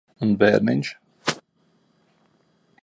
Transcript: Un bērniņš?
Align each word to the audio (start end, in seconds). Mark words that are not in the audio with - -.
Un 0.25 0.29
bērniņš? 0.43 0.93